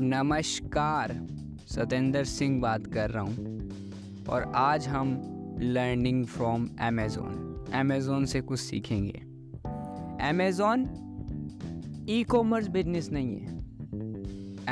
नमस्कार। 0.00 1.26
सतेंद्र 1.66 2.24
सिंह 2.24 2.60
बात 2.60 2.86
कर 2.86 3.10
रहा 3.10 3.22
हूँ। 3.22 3.70
और 4.28 4.52
आज 4.54 4.88
हम 4.88 5.20
लर्निंग 5.60 6.26
फ्रॉम 6.26 6.68
अमेज़ोन 6.80 7.64
अमेज़ोन 7.74 8.24
से 8.24 8.40
कुछ 8.40 8.60
सीखेंगे। 8.60 9.22
अमेज़ोन 10.28 10.80
ई 12.10 12.24
कॉमर्स 12.24 12.68
बिज़नेस 12.68 13.10
नहीं 13.12 13.38
है। 13.38 13.58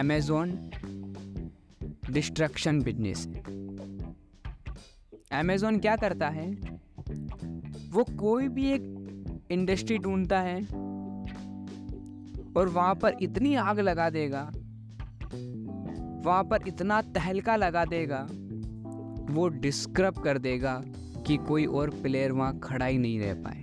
अमेज़ोन 0.00 0.70
डिस्ट्रक्शन 2.10 2.82
बिज़नेस 2.82 3.26
है। 3.26 3.42
अमेज़ोन 5.40 5.78
क्या 5.78 5.96
करता 5.96 6.28
है? 6.28 6.52
वो 7.90 8.04
कोई 8.18 8.48
भी 8.48 8.70
एक 8.70 8.82
इंडस्ट्री 9.50 9.98
ढूंढता 9.98 10.40
है। 10.40 10.62
और 12.56 12.68
वहाँ 12.68 12.94
पर 12.94 13.16
इतनी 13.22 13.54
आग 13.54 13.80
लगा 13.80 14.10
देगा 14.10 14.52
वहाँ 16.22 16.44
पर 16.44 16.68
इतना 16.68 17.02
तहलका 17.02 17.56
लगा 17.56 17.84
देगा, 17.84 18.26
वो 19.34 19.48
डिस्क्रब 19.48 20.14
कर 20.14 20.38
देगा 20.38 20.82
कि 21.26 21.36
कोई 21.36 21.66
और 21.66 21.90
प्लेयर 21.90 22.32
वहाँ 22.32 22.58
खड़ा 22.58 22.86
ही 22.86 22.98
नहीं 22.98 23.20
रह 23.20 23.34
पाए। 23.34 23.62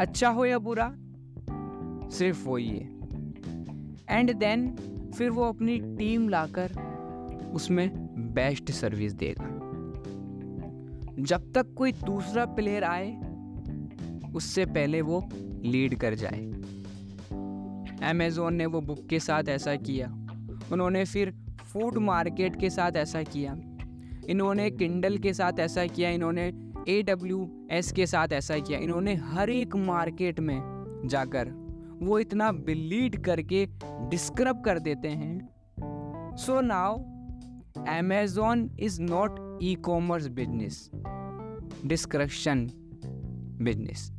अच्छा 0.00 0.28
हो 0.28 0.44
या 0.44 0.58
बुरा? 0.58 0.94
सिर्फ़ 2.10 2.48
वो 2.48 2.56
ही 2.56 2.68
है। 2.68 2.96
एंड 4.08 4.34
देन 4.34 4.76
फिर 5.18 5.30
वो 5.30 5.42
अपनी 5.42 5.78
टीम 5.78 6.28
लाकर 6.28 6.70
उसमें 7.54 7.90
बेस्ट 8.34 8.70
सर्विस 8.70 9.12
देगा। 9.12 9.56
जब 11.18 11.52
तक 11.52 11.74
कोई 11.74 11.92
दूसरा 11.92 12.44
प्लेयर 12.44 12.84
आए, 12.84 13.20
उससे 14.34 14.64
पहले 14.64 15.00
वो 15.00 15.28
लीड 15.62 15.94
कर 15.94 16.14
जाए। 16.14 16.52
अमेज़ोन 18.10 18.54
ने 18.54 18.66
वो 18.66 18.80
बुक 18.80 19.06
के 19.06 19.20
साथ 19.20 19.44
ऐसा 19.48 19.76
किया। 19.76 20.25
उन्होंने 20.72 21.04
फिर 21.04 21.30
फ़ूड 21.62 21.96
मार्केट 21.96 22.56
के 22.60 22.70
साथ 22.70 22.92
ऐसा 22.96 23.22
किया। 23.22 23.56
इन्होंने 24.28 24.70
किंडल 24.70 25.18
के 25.18 25.32
साथ 25.34 25.52
ऐसा 25.60 25.86
किया, 25.86 26.10
इन्होंने 26.10 26.52
ए 26.88 27.02
डब्ल्यू 27.02 27.66
एस 27.70 27.92
के 27.92 28.06
साथ 28.06 28.28
ऐसा 28.32 28.58
किया। 28.58 28.78
इन्होंने 28.78 29.14
हर 29.14 29.50
एक 29.50 29.76
मार्केट 29.76 30.40
में 30.40 31.02
जाकर 31.06 31.48
वो 32.02 32.18
इतना 32.18 32.52
बिलीड 32.52 33.24
करके 33.24 33.66
डिस्क्रब 34.10 34.62
कर 34.64 34.78
देते 34.78 35.08
हैं। 35.08 36.36
So 36.36 36.60
now 36.60 36.96
Amazon 37.88 38.70
is 38.80 39.02
not 39.02 39.58
e 39.62 39.74
commerce 39.74 40.26
business 40.28 40.90
disruption 41.86 42.66
business 43.62 44.10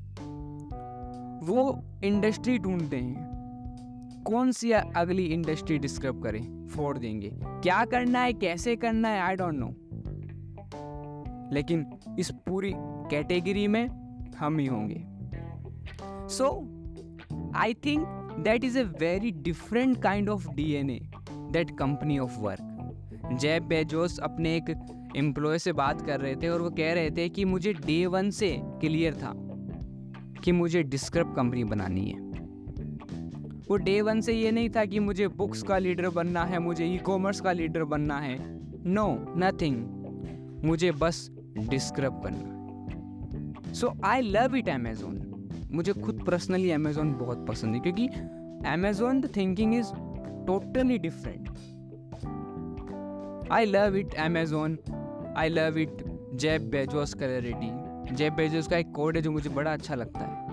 वो 1.44 1.84
इंडस्ट्री 2.04 2.58
ढूंढते 2.58 2.98
हैं। 2.98 3.37
कौन 4.28 4.52
सी 4.52 4.72
अगली 4.72 5.26
इंडस्ट्री 5.26 5.78
डिस्क्राइब 5.78 6.24
करें। 6.24 6.68
फोड़ 6.68 6.98
देंगे। 6.98 7.32
क्या 7.36 7.84
करना 7.86 8.20
है? 8.20 8.34
कैसे 8.34 8.76
करना 8.76 9.10
है? 9.10 9.22
आई 9.22 9.36
डोंट 9.36 9.54
नो 9.54 9.74
लेकिन 11.54 11.86
इस 12.20 12.32
पूरी 12.48 12.74
कैटेगरी 12.78 13.68
में 13.68 13.88
हम 14.38 14.58
ही 14.58 14.66
होंगे। 14.66 15.04
So 16.28 16.48
I 17.56 17.74
think 17.74 18.08
that 18.40 18.64
is 18.64 18.80
a 18.80 18.84
very 19.00 19.32
different 19.32 20.02
kind 20.02 20.30
of 20.30 20.50
D 20.50 20.72
N 20.72 20.90
A 20.90 21.00
that 21.32 21.72
company 21.78 22.20
of 22.20 22.40
work 22.40 22.74
Jeff 23.34 23.64
Bezos 23.64 24.20
अपने 24.20 24.56
एक 24.56 24.70
एम्प्लॉय 25.18 25.60
से 25.60 25.74
बात 25.74 26.02
कर 26.02 26.20
रहे 26.20 26.36
थे 26.36 26.50
और 26.50 26.62
वो 26.62 26.70
कह 26.70 26.94
रहे 26.94 27.12
थे 27.12 27.30
कि 27.30 27.46
मुझे 27.46 27.74
डे 27.74 28.06
वन 28.06 28.30
से 28.30 28.58
क्लियर 28.64 29.14
था 29.14 29.34
कि 30.44 30.52
मुझे 30.52 30.84
डिस्क्रप 30.84 31.34
कंपनी 31.36 31.64
बनानी 31.64 32.06
है। 32.10 32.27
वो 33.70 33.78
डे 33.78 34.02
वन 34.02 34.22
से 34.22 34.34
ये 34.34 34.52
नहीं 34.52 34.70
था 34.70 34.84
कि 34.86 35.00
मुझे 35.00 35.28
बुक्स 35.28 35.64
का 35.64 35.78
लीडर 35.78 36.10
बनना 36.10 36.44
है, 36.44 36.60
मुझे 36.60 36.86
ई 36.86 36.98
कॉमर्स 36.98 37.42
का 37.42 37.52
लीडर 37.52 37.84
बनना 37.84 38.20
है। 38.20 38.38
नो 38.86 39.08
नथिंग 39.38 40.66
मुझे 40.66 40.92
बस 40.92 41.28
डिस्क्रब 41.60 42.26
है। 42.26 43.74
So 43.74 43.94
I 44.06 44.22
love 44.22 44.56
it 44.56 44.70
Amazon 44.70 45.24
मुझे 45.72 45.94
खुद 45.94 46.24
पर्सनली 46.28 46.72
अमेजोन 46.72 47.14
बहुत 47.14 47.46
पसंद 47.48 47.76
है, 47.76 47.80
क्योंकि 47.82 48.08
Amazon 48.70 49.22
the 49.22 49.36
thinking 49.36 49.76
is 49.76 49.92
totally 50.48 50.98
different 50.98 51.50
I 53.52 53.66
love 53.66 53.96
it 53.96 54.16
Amazon 54.16 54.78
I 55.38 55.50
love 55.50 55.78
it 55.78 56.04
Jeff 56.36 56.70
Bezos 56.70 57.14
clarity 57.14 58.16
Jeff 58.16 58.34
Bezos 58.34 58.68
का 58.68 58.78
एक 58.78 58.92
कोड 58.92 59.16
है 59.16 59.22
जो 59.22 59.32
मुझे 59.32 59.50
बड़ा 59.50 59.74
अच्छा 59.74 59.96
लगता 59.96 60.20
है। 60.20 60.47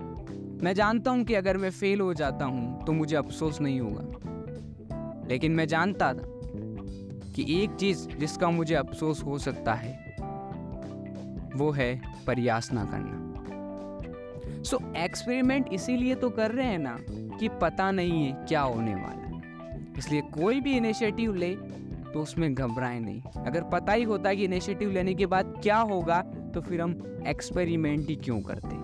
मैं 0.65 0.73
जानता 0.73 1.11
हूँ 1.11 1.23
कि 1.23 1.33
अगर 1.33 1.57
मैं 1.57 1.69
फेल 1.71 1.99
हो 2.01 2.13
जाता 2.13 2.45
हूँ 2.45 2.85
तो 2.85 2.91
मुझे 2.91 3.15
अफसोस 3.15 3.61
नहीं 3.61 3.79
होगा। 3.79 5.27
लेकिन 5.29 5.51
मैं 5.51 5.67
जानता 5.67 6.13
था 6.13 6.23
कि 7.33 7.63
एक 7.63 7.71
चीज़ 7.71 8.07
जिसका 8.07 8.49
मुझे 8.49 8.75
अफसोस 8.75 9.23
हो 9.23 9.37
सकता 9.37 9.73
है 9.73 10.15
वो 11.55 11.71
है 11.71 12.01
प्रयास 12.25 12.71
ना 12.73 12.85
करना। 12.85 14.63
सो 14.63 14.77
so, 14.77 14.95
एक्सपेरिमेंट 14.95 15.73
इसीलिए 15.73 16.15
तो 16.15 16.29
कर 16.29 16.51
रहे 16.51 16.67
हैं 16.67 16.79
ना 16.79 16.97
कि 17.11 17.49
पता 17.49 17.91
नहीं 17.91 18.25
है 18.25 18.45
क्या 18.45 18.61
होने 18.61 18.95
वाला 18.95 19.27
है। 19.27 19.93
इसलिए 19.97 20.21
कोई 20.21 20.61
भी 20.61 20.77
इनिशिएटिव 20.77 21.35
ले 21.35 21.55
तो 22.13 22.21
उसमें 22.21 22.53
घबराए 22.53 22.99
नहीं। 22.99 23.21
अगर 23.21 23.63
पता 23.63 23.93
ही 23.93 24.03
होता 24.03 24.33
कि 24.33 24.45
इनिशिएटिव 24.45 24.91
लेने 24.91 25.13
के 25.13 25.25
बाद 25.25 25.53
क्या 25.63 25.77
होगा 25.77 26.21
तो 26.55 26.61
फिर 26.61 26.81
हम 26.81 27.23
एक्सपेरिमेंट 27.27 28.09
ही 28.09 28.15
क्यों 28.15 28.41
करते 28.41 28.75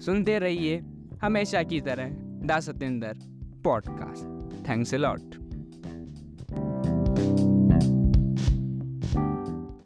सुनते 0.00 0.38
रहिए 0.38 0.82
हमेशा 1.22 1.62
की 1.62 1.80
तरह 1.80 2.10
the 2.46 2.60
Satendra 2.60 3.12
podcast. 3.64 4.68
Thanks 4.68 4.94
a 4.94 4.98
lot. 4.98 5.34